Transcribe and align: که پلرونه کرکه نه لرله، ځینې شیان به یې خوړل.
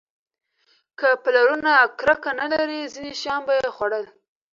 که 0.99 1.07
پلرونه 1.23 1.73
کرکه 1.99 2.31
نه 2.39 2.45
لرله، 2.51 2.79
ځینې 2.93 3.11
شیان 3.19 3.41
به 3.47 3.53
یې 3.59 3.67
خوړل. 3.75 4.05